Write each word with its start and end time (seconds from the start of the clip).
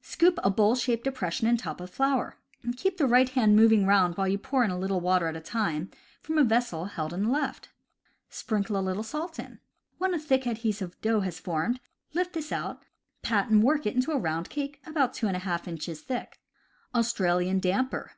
Scoop 0.00 0.38
a 0.42 0.48
bowl 0.48 0.76
shaped 0.76 1.04
depression 1.04 1.46
in 1.46 1.58
top 1.58 1.78
of 1.78 1.90
flour. 1.90 2.38
Keep 2.74 2.96
the 2.96 3.06
right 3.06 3.28
hand 3.28 3.54
moving 3.54 3.84
round 3.84 4.16
while 4.16 4.26
you 4.26 4.38
pour 4.38 4.64
in 4.64 4.70
a 4.70 4.78
little 4.78 4.98
water 5.02 5.26
at 5.26 5.36
a 5.36 5.42
time 5.42 5.90
from 6.22 6.38
a 6.38 6.42
vessel 6.42 6.86
held 6.86 7.12
in 7.12 7.24
the 7.24 7.30
left. 7.30 7.68
Sprinkle 8.30 8.78
a 8.78 8.80
little 8.80 9.02
salt 9.02 9.38
in. 9.38 9.58
When 9.98 10.14
a 10.14 10.18
thick, 10.18 10.46
adhesive 10.46 10.98
dough 11.02 11.20
has 11.20 11.38
formed, 11.38 11.80
lift 12.14 12.32
this 12.32 12.50
out 12.50 12.78
and 12.78 12.80
pat 13.20 13.50
and 13.50 13.62
work 13.62 13.84
it 13.84 13.94
into 13.94 14.12
a 14.12 14.16
round 14.18 14.48
cake 14.48 14.80
about 14.86 15.12
2^ 15.12 15.68
inches 15.68 16.00
thick. 16.00 16.40
Australian 16.94 17.60
Damper. 17.60 18.12